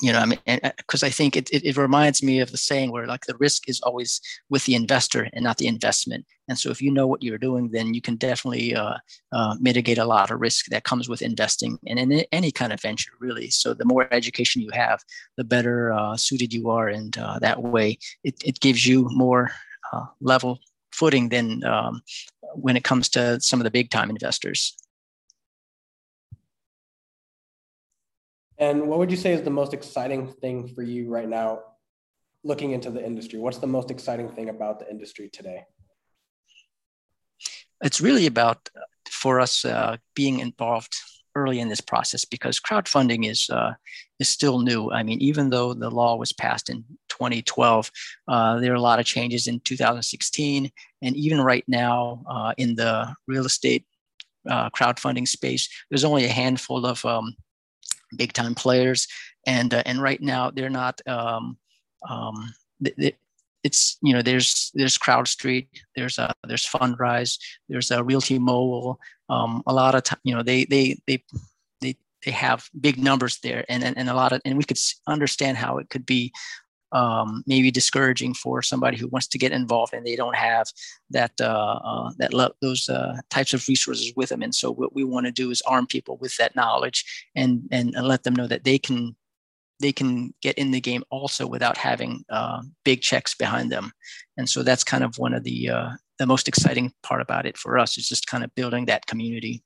you 0.00 0.12
know, 0.12 0.20
I 0.20 0.26
mean, 0.26 0.38
because 0.76 1.02
I 1.02 1.10
think 1.10 1.36
it, 1.36 1.50
it, 1.50 1.64
it, 1.64 1.76
reminds 1.76 2.22
me 2.22 2.38
of 2.38 2.52
the 2.52 2.56
saying 2.56 2.92
where 2.92 3.06
like 3.06 3.26
the 3.26 3.36
risk 3.38 3.68
is 3.68 3.80
always 3.80 4.20
with 4.48 4.64
the 4.64 4.74
investor 4.74 5.28
and 5.32 5.42
not 5.42 5.56
the 5.56 5.66
investment. 5.66 6.24
And 6.48 6.56
so 6.56 6.70
if 6.70 6.80
you 6.80 6.92
know 6.92 7.06
what 7.06 7.22
you're 7.22 7.36
doing, 7.36 7.70
then 7.70 7.94
you 7.94 8.00
can 8.00 8.14
definitely 8.14 8.76
uh, 8.76 8.94
uh, 9.32 9.56
mitigate 9.60 9.98
a 9.98 10.04
lot 10.04 10.30
of 10.30 10.40
risk 10.40 10.66
that 10.66 10.84
comes 10.84 11.08
with 11.08 11.20
investing 11.20 11.78
and 11.86 11.98
in 11.98 12.24
any 12.30 12.52
kind 12.52 12.72
of 12.72 12.80
venture, 12.80 13.12
really. 13.18 13.50
So 13.50 13.74
the 13.74 13.84
more 13.84 14.12
education 14.12 14.62
you 14.62 14.70
have, 14.72 15.00
the 15.36 15.44
better 15.44 15.92
uh, 15.92 16.16
suited 16.16 16.52
you 16.52 16.70
are. 16.70 16.88
And 16.88 17.16
uh, 17.18 17.40
that 17.40 17.62
way 17.62 17.98
it, 18.22 18.36
it 18.44 18.60
gives 18.60 18.86
you 18.86 19.08
more 19.10 19.50
uh, 19.92 20.06
level 20.20 20.60
footing 20.92 21.28
than 21.28 21.64
um, 21.64 22.02
when 22.54 22.76
it 22.76 22.84
comes 22.84 23.08
to 23.10 23.40
some 23.40 23.60
of 23.60 23.64
the 23.64 23.70
big 23.70 23.90
time 23.90 24.10
investors. 24.10 24.76
And 28.58 28.88
what 28.88 28.98
would 28.98 29.10
you 29.10 29.16
say 29.16 29.32
is 29.32 29.42
the 29.42 29.50
most 29.50 29.72
exciting 29.72 30.26
thing 30.26 30.68
for 30.74 30.82
you 30.82 31.08
right 31.08 31.28
now, 31.28 31.60
looking 32.42 32.72
into 32.72 32.90
the 32.90 33.04
industry? 33.04 33.38
What's 33.38 33.58
the 33.58 33.68
most 33.68 33.90
exciting 33.90 34.28
thing 34.30 34.48
about 34.48 34.80
the 34.80 34.90
industry 34.90 35.30
today? 35.32 35.64
It's 37.82 38.00
really 38.00 38.26
about 38.26 38.68
for 39.08 39.38
us 39.40 39.64
uh, 39.64 39.96
being 40.14 40.40
involved 40.40 40.94
early 41.36 41.60
in 41.60 41.68
this 41.68 41.80
process 41.80 42.24
because 42.24 42.58
crowdfunding 42.58 43.28
is 43.30 43.48
uh, 43.50 43.74
is 44.18 44.28
still 44.28 44.58
new. 44.58 44.90
I 44.90 45.04
mean, 45.04 45.20
even 45.20 45.50
though 45.50 45.72
the 45.72 45.90
law 45.90 46.16
was 46.16 46.32
passed 46.32 46.68
in 46.68 46.84
2012, 47.08 47.90
uh, 48.26 48.58
there 48.58 48.72
are 48.72 48.76
a 48.76 48.80
lot 48.80 48.98
of 48.98 49.06
changes 49.06 49.46
in 49.46 49.60
2016, 49.60 50.70
and 51.02 51.16
even 51.16 51.40
right 51.40 51.64
now 51.68 52.24
uh, 52.28 52.54
in 52.58 52.74
the 52.74 53.14
real 53.28 53.46
estate 53.46 53.86
uh, 54.50 54.68
crowdfunding 54.70 55.28
space, 55.28 55.68
there's 55.88 56.04
only 56.04 56.24
a 56.24 56.28
handful 56.42 56.84
of 56.84 57.04
um, 57.04 57.36
big 58.16 58.32
time 58.32 58.54
players, 58.54 59.06
and 59.46 59.72
uh, 59.74 59.82
and 59.86 60.02
right 60.02 60.20
now 60.20 60.50
they're 60.50 60.70
not. 60.70 61.00
Um, 61.06 61.58
um, 62.08 62.52
it's 63.64 63.98
you 64.02 64.12
know 64.12 64.22
there's 64.22 64.70
there's 64.74 64.98
CrowdStreet, 64.98 65.68
there's 65.96 66.18
a 66.18 66.32
there's 66.46 66.66
Fundrise, 66.66 67.38
there's 67.68 67.90
a 67.90 67.98
RealtyMogul. 67.98 68.96
Um, 69.28 69.62
a 69.66 69.74
lot 69.74 69.94
of 69.94 70.04
time, 70.04 70.20
you 70.24 70.34
know 70.34 70.42
they 70.42 70.64
they 70.64 70.96
they 71.06 71.24
they 71.80 71.96
they 72.24 72.30
have 72.30 72.68
big 72.80 72.98
numbers 72.98 73.38
there, 73.42 73.64
and 73.68 73.82
and, 73.82 73.96
and 73.98 74.08
a 74.08 74.14
lot 74.14 74.32
of 74.32 74.40
and 74.44 74.56
we 74.56 74.64
could 74.64 74.78
understand 75.06 75.56
how 75.56 75.78
it 75.78 75.90
could 75.90 76.06
be 76.06 76.32
um, 76.92 77.42
maybe 77.46 77.70
discouraging 77.70 78.34
for 78.34 78.62
somebody 78.62 78.96
who 78.96 79.08
wants 79.08 79.26
to 79.28 79.38
get 79.38 79.52
involved 79.52 79.92
and 79.92 80.06
they 80.06 80.16
don't 80.16 80.36
have 80.36 80.68
that 81.10 81.32
uh, 81.40 81.78
uh, 81.84 82.10
that 82.18 82.32
lo- 82.32 82.54
those 82.62 82.88
uh, 82.88 83.16
types 83.30 83.52
of 83.52 83.66
resources 83.68 84.12
with 84.16 84.30
them. 84.30 84.42
And 84.42 84.54
so 84.54 84.72
what 84.72 84.94
we 84.94 85.04
want 85.04 85.26
to 85.26 85.32
do 85.32 85.50
is 85.50 85.62
arm 85.62 85.86
people 85.86 86.16
with 86.18 86.36
that 86.36 86.56
knowledge 86.56 87.04
and, 87.34 87.62
and 87.70 87.94
and 87.94 88.06
let 88.06 88.24
them 88.24 88.34
know 88.34 88.46
that 88.46 88.64
they 88.64 88.78
can 88.78 89.16
they 89.80 89.92
can 89.92 90.34
get 90.42 90.58
in 90.58 90.70
the 90.70 90.80
game 90.80 91.04
also 91.10 91.46
without 91.46 91.76
having 91.76 92.24
uh, 92.30 92.62
big 92.84 93.00
checks 93.00 93.34
behind 93.34 93.70
them. 93.70 93.92
And 94.36 94.48
so 94.48 94.62
that's 94.62 94.84
kind 94.84 95.04
of 95.04 95.18
one 95.18 95.34
of 95.34 95.44
the 95.44 95.70
uh, 95.70 95.90
the 96.18 96.26
most 96.26 96.48
exciting 96.48 96.92
part 97.02 97.20
about 97.20 97.46
it 97.46 97.56
for 97.56 97.78
us 97.78 97.96
is 97.96 98.08
just 98.08 98.26
kind 98.26 98.42
of 98.42 98.54
building 98.54 98.86
that 98.86 99.06
community. 99.06 99.62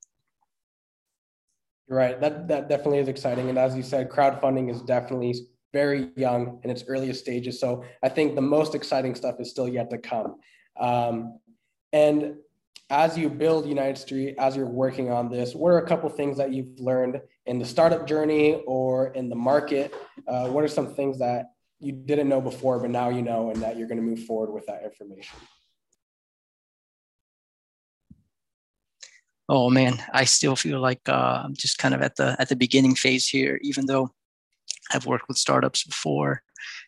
Right. 1.89 2.21
That 2.21 2.49
that 2.49 2.69
definitely 2.69 2.99
is 2.99 3.09
exciting. 3.09 3.49
And 3.49 3.59
as 3.59 3.77
you 3.77 3.83
said, 3.83 4.11
crowdfunding 4.11 4.71
is 4.71 4.83
definitely 4.83 5.35
very 5.73 6.11
young 6.17 6.61
in 6.65 6.71
its 6.71 6.85
earliest 6.87 7.21
stages. 7.21 7.59
So 7.61 7.85
I 8.03 8.09
think 8.09 8.35
the 8.35 8.43
most 8.43 8.75
exciting 8.75 9.15
stuff 9.15 9.37
is 9.41 9.51
still 9.51 9.69
yet 9.69 9.91
to 9.91 9.99
come. 9.99 10.37
Um, 10.79 11.39
and 11.93 12.37
as 12.91 13.17
you 13.17 13.31
build 13.31 13.67
United 13.67 13.97
Street, 13.97 14.35
as 14.39 14.55
you're 14.55 14.67
working 14.67 15.11
on 15.11 15.31
this, 15.31 15.55
what 15.55 15.71
are 15.71 15.79
a 15.79 15.87
couple 15.87 16.09
things 16.11 16.37
that 16.37 16.53
you've 16.53 16.79
learned 16.79 17.21
in 17.47 17.59
the 17.59 17.65
startup 17.65 18.07
journey 18.07 18.63
or 18.67 19.09
in 19.15 19.29
the 19.29 19.35
market? 19.35 19.95
Uh, 20.29 20.49
what 20.49 20.63
are 20.63 20.69
some 20.69 20.95
things 20.95 21.19
that 21.19 21.53
you 21.81 21.93
didn't 21.93 22.29
know 22.29 22.41
before, 22.41 22.79
but 22.79 22.91
now 22.91 23.09
you 23.09 23.23
know, 23.23 23.51
and 23.51 23.63
that 23.63 23.77
you're 23.77 23.89
going 23.89 24.01
to 24.01 24.05
move 24.05 24.25
forward 24.25 24.53
with 24.53 24.67
that 24.67 24.85
information? 24.85 25.39
Oh 29.49 29.69
man, 29.69 30.03
I 30.13 30.25
still 30.25 30.57
feel 30.57 30.81
like 30.81 31.01
uh, 31.09 31.43
I'm 31.45 31.55
just 31.55 31.79
kind 31.79 31.95
of 31.95 32.01
at 32.01 32.17
the 32.17 32.37
at 32.39 32.49
the 32.49 32.57
beginning 32.57 32.95
phase 32.95 33.27
here, 33.27 33.59
even 33.63 33.87
though 33.87 34.11
I've 34.95 35.07
worked 35.07 35.29
with 35.29 35.39
startups 35.39 35.85
before 35.85 36.43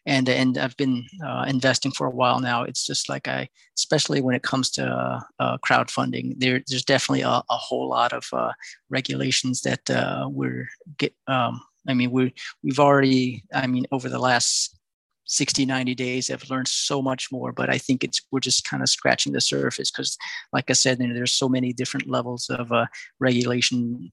and 0.07 0.29
and 0.29 0.59
I've 0.59 0.77
been 0.77 1.05
uh, 1.25 1.45
investing 1.49 1.93
for 1.93 2.07
a 2.07 2.11
while 2.11 2.41
now. 2.41 2.63
It's 2.63 2.87
just 2.87 3.09
like 3.09 3.29
I, 3.29 3.49
especially 3.77 4.21
when 4.21 4.35
it 4.35 4.43
comes 4.43 4.71
to 4.73 4.87
uh, 4.87 5.21
uh, 5.39 5.59
crowdfunding, 5.59 6.35
there 6.39 6.63
there's 6.69 6.85
definitely 6.85 7.23
a, 7.23 7.43
a 7.49 7.57
whole 7.57 7.89
lot 7.89 8.13
of 8.13 8.25
uh, 8.33 8.53
regulations 8.91 9.63
that 9.63 9.89
uh, 9.91 10.29
we're 10.31 10.69
get. 10.99 11.15
Um, 11.27 11.61
I 11.89 11.95
mean, 11.95 12.11
we 12.11 12.35
we've 12.63 12.81
already. 12.81 13.43
I 13.53 13.67
mean, 13.67 13.87
over 13.93 14.09
the 14.09 14.19
last 14.19 14.79
60 15.27 15.65
90 15.65 15.95
days 15.95 16.31
i've 16.31 16.51
learned 16.51 16.69
so 16.69 17.01
much 17.01 17.33
more 17.33 17.51
but 17.51 17.71
i 17.71 17.79
think 17.79 18.05
it's 18.05 18.21
we're 18.31 18.41
just 18.41 18.69
kind 18.69 18.83
of 18.83 18.91
scratching 18.91 19.33
the 19.33 19.41
surface 19.41 19.91
because 19.91 20.19
like 20.53 20.69
i 20.69 20.75
said 20.75 21.01
you 21.01 21.09
know, 21.09 21.15
there's 21.15 21.33
so 21.33 21.49
many 21.49 21.73
different 21.73 22.07
levels 22.07 22.51
of 22.51 22.71
uh, 22.73 22.85
regulation 23.21 24.13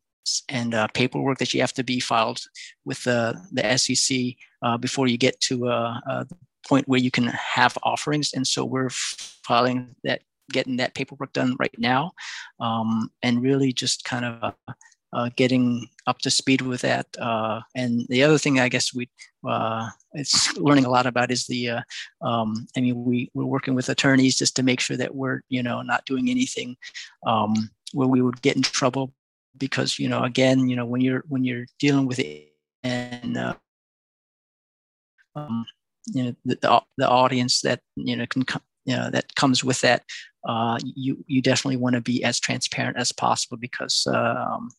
and 0.49 0.73
uh, 0.73 0.87
paperwork 0.93 1.37
that 1.39 1.53
you 1.53 1.61
have 1.61 1.73
to 1.73 1.83
be 1.83 1.99
filed 1.99 2.41
with 2.85 3.03
the, 3.03 3.39
the 3.51 3.77
SEC 3.77 4.35
uh, 4.61 4.77
before 4.77 5.07
you 5.07 5.17
get 5.17 5.39
to 5.41 5.67
a 5.67 6.01
uh, 6.09 6.23
point 6.67 6.87
where 6.87 6.99
you 6.99 7.11
can 7.11 7.25
have 7.25 7.77
offerings. 7.83 8.33
And 8.33 8.45
so 8.45 8.63
we're 8.63 8.89
filing 8.89 9.95
that, 10.03 10.21
getting 10.51 10.77
that 10.77 10.93
paperwork 10.93 11.33
done 11.33 11.55
right 11.59 11.73
now, 11.77 12.11
um, 12.59 13.09
and 13.23 13.41
really 13.41 13.73
just 13.73 14.03
kind 14.03 14.25
of 14.25 14.53
uh, 15.13 15.29
getting 15.35 15.87
up 16.07 16.19
to 16.19 16.31
speed 16.31 16.61
with 16.61 16.81
that. 16.81 17.07
Uh, 17.19 17.61
and 17.75 18.05
the 18.09 18.23
other 18.23 18.37
thing 18.37 18.59
I 18.59 18.69
guess 18.69 18.93
we 18.93 19.09
uh, 19.47 19.89
it's 20.13 20.55
learning 20.57 20.85
a 20.85 20.89
lot 20.89 21.05
about 21.05 21.31
is 21.31 21.47
the 21.47 21.69
uh, 21.69 21.81
um, 22.21 22.67
I 22.77 22.81
mean 22.81 23.03
we 23.03 23.29
we're 23.33 23.45
working 23.45 23.75
with 23.75 23.89
attorneys 23.89 24.37
just 24.37 24.55
to 24.57 24.63
make 24.63 24.79
sure 24.79 24.97
that 24.97 25.15
we're 25.15 25.41
you 25.49 25.63
know 25.63 25.81
not 25.81 26.05
doing 26.05 26.29
anything 26.29 26.77
um, 27.25 27.69
where 27.93 28.07
we 28.07 28.21
would 28.21 28.41
get 28.41 28.55
in 28.55 28.61
trouble 28.61 29.13
because 29.57 29.99
you 29.99 30.07
know 30.07 30.23
again 30.23 30.67
you 30.69 30.75
know 30.75 30.85
when 30.85 31.01
you're 31.01 31.23
when 31.27 31.43
you're 31.43 31.65
dealing 31.79 32.07
with 32.07 32.19
it 32.19 32.53
and 32.83 33.37
uh, 33.37 33.53
um, 35.35 35.65
you 36.07 36.23
know 36.23 36.35
the, 36.45 36.55
the, 36.61 36.81
the 36.97 37.09
audience 37.09 37.61
that 37.61 37.81
you 37.95 38.15
know 38.15 38.25
can 38.25 38.43
come 38.43 38.61
you 38.85 38.95
know 38.95 39.09
that 39.09 39.35
comes 39.35 39.63
with 39.63 39.81
that 39.81 40.03
uh, 40.47 40.77
you 40.83 41.23
you 41.27 41.41
definitely 41.41 41.77
want 41.77 41.93
to 41.95 42.01
be 42.01 42.23
as 42.23 42.39
transparent 42.39 42.97
as 42.97 43.11
possible 43.11 43.57
because 43.57 44.07
um, 44.07 44.69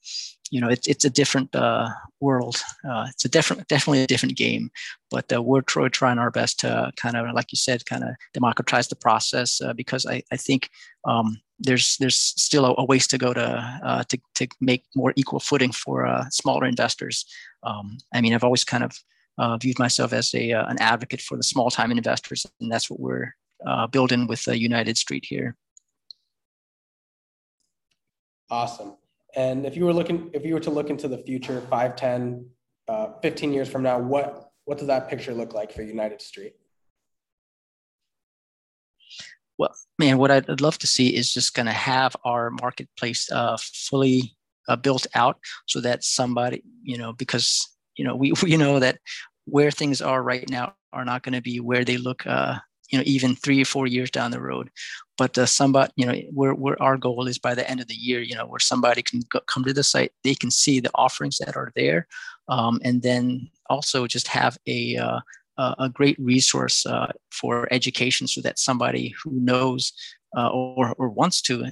you 0.50 0.60
know 0.60 0.68
it's 0.68 0.88
it's 0.88 1.04
a 1.04 1.10
different 1.10 1.54
uh, 1.54 1.88
world. 2.20 2.56
Uh, 2.84 3.06
it's 3.08 3.24
a 3.24 3.28
different 3.28 3.66
definitely 3.68 4.02
a 4.02 4.06
different 4.06 4.36
game, 4.36 4.70
but 5.10 5.32
uh, 5.32 5.40
we're 5.40 5.60
trying 5.60 6.18
our 6.18 6.30
best 6.32 6.58
to 6.60 6.90
kind 6.96 7.16
of 7.16 7.32
like 7.34 7.52
you 7.52 7.56
said, 7.56 7.86
kind 7.86 8.02
of 8.02 8.10
democratize 8.34 8.88
the 8.88 8.96
process 8.96 9.60
uh, 9.60 9.72
because 9.72 10.04
I 10.04 10.22
I 10.32 10.36
think 10.36 10.68
um, 11.04 11.40
there's 11.62 11.96
there's 11.98 12.16
still 12.16 12.64
a, 12.64 12.74
a 12.78 12.84
ways 12.84 13.06
to 13.08 13.18
go 13.18 13.32
to 13.32 13.80
uh, 13.84 14.04
to 14.04 14.18
to 14.34 14.48
make 14.60 14.84
more 14.94 15.12
equal 15.16 15.40
footing 15.40 15.72
for 15.72 16.26
smaller 16.30 16.66
investors. 16.66 17.24
Um, 17.62 17.98
I 18.12 18.20
mean, 18.20 18.34
I've 18.34 18.44
always 18.44 18.64
kind 18.64 18.84
of 18.84 18.98
uh, 19.38 19.56
viewed 19.56 19.78
myself 19.78 20.12
as 20.12 20.34
a 20.34 20.52
uh, 20.52 20.66
an 20.66 20.78
advocate 20.80 21.20
for 21.20 21.36
the 21.36 21.42
small 21.42 21.70
time 21.70 21.90
investors, 21.90 22.46
and 22.60 22.70
that's 22.70 22.90
what 22.90 23.00
we're 23.00 23.34
uh, 23.66 23.86
building 23.86 24.26
with 24.26 24.46
United 24.46 24.96
Street 24.96 25.24
here. 25.26 25.56
Awesome. 28.50 28.96
And 29.34 29.64
if 29.64 29.76
you 29.76 29.86
were 29.86 29.94
looking, 29.94 30.30
if 30.34 30.44
you 30.44 30.54
were 30.54 30.60
to 30.60 30.70
look 30.70 30.90
into 30.90 31.08
the 31.08 31.16
future, 31.16 31.62
5, 31.62 31.96
10, 31.96 32.46
uh, 32.88 33.06
15 33.22 33.52
years 33.52 33.68
from 33.68 33.82
now, 33.82 33.98
what 33.98 34.50
what 34.64 34.78
does 34.78 34.86
that 34.88 35.08
picture 35.08 35.32
look 35.32 35.54
like 35.54 35.72
for 35.72 35.82
United 35.82 36.20
Street? 36.20 36.54
Well, 39.58 39.74
man, 39.98 40.18
what 40.18 40.30
I'd 40.30 40.60
love 40.60 40.78
to 40.78 40.86
see 40.86 41.14
is 41.14 41.32
just 41.32 41.54
going 41.54 41.66
to 41.66 41.72
have 41.72 42.16
our 42.24 42.50
marketplace 42.50 43.30
uh, 43.30 43.56
fully 43.60 44.34
uh, 44.68 44.76
built 44.76 45.06
out 45.14 45.38
so 45.66 45.80
that 45.80 46.04
somebody, 46.04 46.62
you 46.82 46.96
know, 46.96 47.12
because 47.12 47.68
you 47.96 48.04
know 48.04 48.16
we 48.16 48.32
we 48.42 48.56
know 48.56 48.78
that 48.78 48.98
where 49.44 49.70
things 49.70 50.00
are 50.00 50.22
right 50.22 50.48
now 50.48 50.74
are 50.92 51.04
not 51.04 51.22
going 51.22 51.34
to 51.34 51.42
be 51.42 51.60
where 51.60 51.84
they 51.84 51.96
look 51.96 52.26
uh, 52.26 52.58
you 52.90 52.98
know 52.98 53.04
even 53.06 53.34
three 53.34 53.60
or 53.60 53.64
four 53.64 53.86
years 53.86 54.10
down 54.10 54.30
the 54.30 54.40
road. 54.40 54.70
But 55.18 55.36
uh, 55.36 55.46
somebody 55.46 55.92
you 55.96 56.06
know 56.06 56.14
where, 56.32 56.54
where 56.54 56.80
our 56.82 56.96
goal 56.96 57.26
is 57.26 57.38
by 57.38 57.54
the 57.54 57.68
end 57.68 57.80
of 57.80 57.88
the 57.88 57.94
year 57.94 58.20
you 58.20 58.34
know 58.34 58.46
where 58.46 58.60
somebody 58.60 59.02
can 59.02 59.22
go, 59.30 59.40
come 59.46 59.64
to 59.64 59.72
the 59.72 59.84
site 59.84 60.12
they 60.24 60.34
can 60.34 60.50
see 60.50 60.80
the 60.80 60.90
offerings 60.94 61.38
that 61.38 61.56
are 61.56 61.70
there 61.76 62.06
um, 62.48 62.80
and 62.82 63.02
then 63.02 63.48
also 63.68 64.06
just 64.06 64.26
have 64.28 64.58
a 64.66 64.96
uh, 64.96 65.20
a 65.78 65.88
great 65.88 66.18
resource 66.18 66.86
uh, 66.86 67.12
for 67.30 67.68
education 67.70 68.26
so 68.26 68.40
that 68.40 68.58
somebody 68.58 69.14
who 69.22 69.30
knows 69.32 69.92
uh, 70.36 70.48
or, 70.48 70.94
or 70.98 71.08
wants 71.08 71.42
to, 71.42 71.66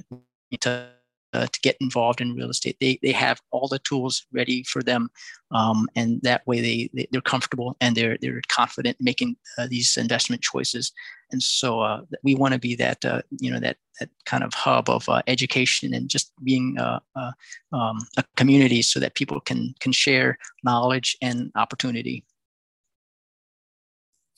to 0.59 0.87
uh, 1.33 1.47
to 1.47 1.59
get 1.61 1.77
involved 1.79 2.19
in 2.19 2.35
real 2.35 2.49
estate. 2.49 2.75
They, 2.81 2.99
they 3.01 3.13
have 3.13 3.39
all 3.51 3.69
the 3.69 3.79
tools 3.79 4.25
ready 4.33 4.63
for 4.63 4.83
them, 4.83 5.09
um, 5.51 5.87
and 5.95 6.21
that 6.23 6.45
way 6.45 6.59
they, 6.59 6.89
they 6.93 7.17
are 7.17 7.21
comfortable 7.21 7.77
and 7.79 7.95
they're 7.95 8.17
they're 8.21 8.41
confident 8.49 8.97
making 8.99 9.37
uh, 9.57 9.67
these 9.69 9.95
investment 9.95 10.41
choices. 10.41 10.91
And 11.31 11.41
so 11.41 11.79
uh, 11.79 12.01
we 12.21 12.35
want 12.35 12.53
to 12.53 12.59
be 12.59 12.75
that 12.75 13.05
you 13.39 13.49
know 13.49 13.61
that 13.61 13.77
that 14.01 14.09
kind 14.25 14.43
of 14.43 14.53
hub 14.53 14.89
of 14.89 15.07
education 15.27 15.93
and 15.93 16.09
just 16.09 16.33
being 16.43 16.77
um, 16.77 17.97
a 18.17 18.23
community 18.35 18.81
so 18.81 18.99
that 18.99 19.15
people 19.15 19.39
can 19.39 19.73
can 19.79 19.93
share 19.93 20.37
knowledge 20.65 21.15
and 21.21 21.49
opportunity. 21.55 22.25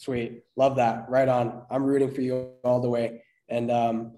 Sweet, 0.03 0.43
love 0.57 0.75
that. 0.75 1.09
Right 1.09 1.29
on. 1.29 1.63
I'm 1.71 1.83
rooting 1.83 2.13
for 2.13 2.21
you 2.21 2.51
all 2.63 2.81
the 2.81 2.89
way, 2.89 3.23
and. 3.49 3.71
Um, 3.71 4.17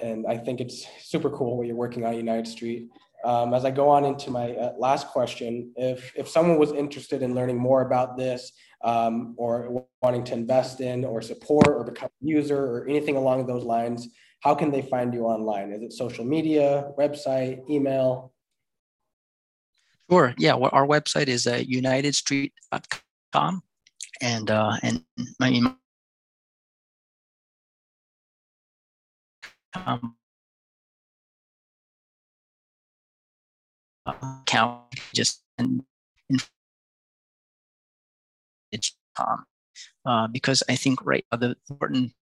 and 0.00 0.26
I 0.26 0.36
think 0.36 0.60
it's 0.60 0.84
super 1.00 1.30
cool 1.30 1.56
what 1.56 1.68
you're 1.68 1.76
working 1.76 2.04
on 2.04 2.16
United 2.16 2.48
Street. 2.48 2.88
Um, 3.24 3.54
as 3.54 3.64
I 3.64 3.70
go 3.70 3.88
on 3.88 4.04
into 4.04 4.32
my 4.32 4.50
uh, 4.50 4.72
last 4.78 5.06
question, 5.08 5.72
if 5.76 6.12
if 6.16 6.28
someone 6.28 6.58
was 6.58 6.72
interested 6.72 7.22
in 7.22 7.36
learning 7.36 7.56
more 7.56 7.82
about 7.82 8.16
this, 8.16 8.50
um, 8.82 9.36
or 9.38 9.86
wanting 10.02 10.24
to 10.24 10.34
invest 10.34 10.80
in, 10.80 11.04
or 11.04 11.22
support, 11.22 11.68
or 11.68 11.84
become 11.84 12.08
a 12.08 12.26
user, 12.26 12.58
or 12.58 12.88
anything 12.88 13.16
along 13.16 13.46
those 13.46 13.62
lines, 13.62 14.08
how 14.40 14.56
can 14.56 14.72
they 14.72 14.82
find 14.82 15.14
you 15.14 15.26
online? 15.26 15.72
Is 15.72 15.82
it 15.82 15.92
social 15.92 16.24
media, 16.24 16.90
website, 16.98 17.60
email? 17.70 18.32
Sure. 20.10 20.34
Yeah. 20.36 20.54
Well, 20.54 20.70
our 20.72 20.86
website 20.86 21.28
is 21.28 21.46
uh, 21.46 21.58
unitedstreet.com, 21.58 23.62
and 24.22 24.50
uh, 24.50 24.76
and 24.82 25.04
my 25.38 25.50
email 25.50 25.76
um, 29.74 30.16
account 34.06 34.82
just 35.14 35.42
and 35.58 35.84
um, 39.18 39.44
uh, 40.06 40.26
because 40.28 40.62
I 40.68 40.76
think 40.76 41.04
right 41.04 41.24
the 41.32 41.56
important 41.68 42.12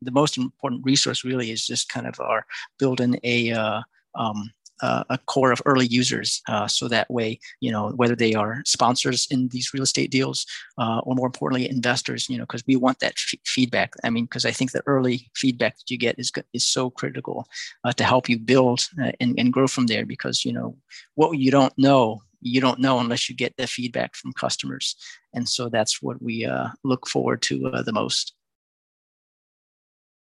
the 0.00 0.10
most 0.10 0.38
important 0.38 0.84
resource 0.84 1.24
really 1.24 1.50
is 1.50 1.66
just 1.66 1.88
kind 1.88 2.06
of 2.06 2.20
our 2.20 2.46
building 2.78 3.18
a 3.24 3.52
uh, 3.52 3.82
um, 4.14 4.52
uh, 4.82 5.04
a 5.10 5.18
core 5.18 5.52
of 5.52 5.62
early 5.66 5.86
users. 5.86 6.42
Uh, 6.48 6.66
so 6.66 6.88
that 6.88 7.10
way, 7.10 7.38
you 7.60 7.70
know, 7.70 7.90
whether 7.96 8.16
they 8.16 8.34
are 8.34 8.62
sponsors 8.64 9.26
in 9.30 9.48
these 9.48 9.72
real 9.74 9.82
estate 9.82 10.10
deals 10.10 10.46
uh, 10.78 11.00
or 11.04 11.14
more 11.14 11.26
importantly, 11.26 11.68
investors, 11.68 12.28
you 12.28 12.36
know, 12.36 12.44
because 12.44 12.64
we 12.66 12.76
want 12.76 12.98
that 13.00 13.14
f- 13.16 13.38
feedback. 13.44 13.94
I 14.04 14.10
mean, 14.10 14.24
because 14.24 14.44
I 14.44 14.50
think 14.50 14.72
the 14.72 14.82
early 14.86 15.30
feedback 15.34 15.76
that 15.76 15.90
you 15.90 15.98
get 15.98 16.18
is, 16.18 16.32
is 16.52 16.66
so 16.66 16.90
critical 16.90 17.46
uh, 17.84 17.92
to 17.92 18.04
help 18.04 18.28
you 18.28 18.38
build 18.38 18.86
uh, 19.02 19.12
and, 19.20 19.38
and 19.38 19.52
grow 19.52 19.66
from 19.66 19.86
there 19.86 20.06
because, 20.06 20.44
you 20.44 20.52
know, 20.52 20.76
what 21.14 21.38
you 21.38 21.50
don't 21.50 21.76
know, 21.76 22.22
you 22.40 22.60
don't 22.60 22.78
know 22.78 23.00
unless 23.00 23.28
you 23.28 23.34
get 23.34 23.56
the 23.56 23.66
feedback 23.66 24.14
from 24.14 24.32
customers. 24.32 24.96
And 25.34 25.48
so 25.48 25.68
that's 25.68 26.00
what 26.00 26.22
we 26.22 26.44
uh, 26.44 26.68
look 26.84 27.08
forward 27.08 27.42
to 27.42 27.70
the 27.84 27.92
most. 27.92 28.34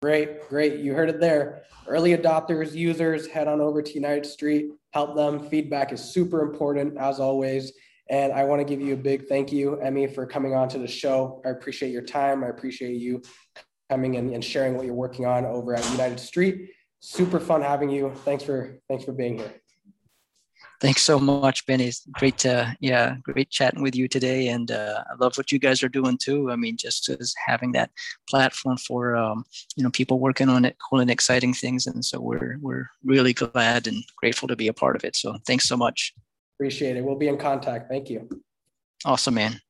Great, 0.00 0.48
great. 0.48 0.78
You 0.78 0.94
heard 0.94 1.08
it 1.08 1.18
there. 1.18 1.62
Early 1.88 2.16
adopters, 2.16 2.72
users, 2.72 3.26
head 3.26 3.48
on 3.48 3.60
over 3.60 3.82
to 3.82 3.94
United 3.94 4.26
Street, 4.26 4.70
help 4.92 5.16
them. 5.16 5.48
Feedback 5.48 5.92
is 5.92 6.00
super 6.00 6.42
important 6.42 6.96
as 6.96 7.18
always. 7.18 7.72
And 8.08 8.32
I 8.32 8.44
want 8.44 8.60
to 8.60 8.64
give 8.64 8.80
you 8.80 8.94
a 8.94 8.96
big 8.96 9.26
thank 9.26 9.52
you, 9.52 9.78
Emy, 9.82 10.14
for 10.14 10.24
coming 10.24 10.54
on 10.54 10.68
to 10.68 10.78
the 10.78 10.86
show. 10.86 11.42
I 11.44 11.48
appreciate 11.50 11.90
your 11.90 12.02
time. 12.02 12.44
I 12.44 12.48
appreciate 12.48 13.00
you 13.00 13.22
coming 13.90 14.16
and, 14.16 14.44
sharing 14.44 14.76
what 14.76 14.86
you're 14.86 14.94
working 14.94 15.26
on 15.26 15.44
over 15.44 15.74
at 15.74 15.90
United 15.90 16.20
Street. 16.20 16.70
Super 17.00 17.40
fun 17.40 17.62
having 17.62 17.90
you. 17.90 18.12
Thanks 18.24 18.44
for 18.44 18.78
thanks 18.88 19.04
for 19.04 19.12
being 19.12 19.38
here. 19.38 19.52
Thanks 20.80 21.02
so 21.02 21.18
much, 21.18 21.66
Benny. 21.66 21.86
It's 21.88 22.06
great 22.12 22.38
to, 22.38 22.76
yeah, 22.78 23.16
great 23.22 23.50
chatting 23.50 23.82
with 23.82 23.96
you 23.96 24.06
today. 24.06 24.46
And 24.48 24.70
uh, 24.70 25.02
I 25.10 25.14
love 25.18 25.36
what 25.36 25.50
you 25.50 25.58
guys 25.58 25.82
are 25.82 25.88
doing 25.88 26.16
too. 26.16 26.52
I 26.52 26.56
mean, 26.56 26.76
just 26.76 27.08
as 27.08 27.34
having 27.46 27.72
that 27.72 27.90
platform 28.30 28.76
for, 28.76 29.16
um, 29.16 29.44
you 29.74 29.82
know, 29.82 29.90
people 29.90 30.20
working 30.20 30.48
on 30.48 30.64
it, 30.64 30.76
cool 30.78 31.00
and 31.00 31.10
exciting 31.10 31.52
things. 31.52 31.88
And 31.88 32.04
so 32.04 32.20
we're, 32.20 32.58
we're 32.60 32.88
really 33.02 33.32
glad 33.32 33.88
and 33.88 34.04
grateful 34.16 34.46
to 34.46 34.54
be 34.54 34.68
a 34.68 34.72
part 34.72 34.94
of 34.94 35.04
it. 35.04 35.16
So 35.16 35.36
thanks 35.48 35.66
so 35.66 35.76
much. 35.76 36.14
Appreciate 36.56 36.96
it. 36.96 37.04
We'll 37.04 37.16
be 37.18 37.28
in 37.28 37.38
contact. 37.38 37.88
Thank 37.88 38.08
you. 38.08 38.28
Awesome, 39.04 39.34
man. 39.34 39.60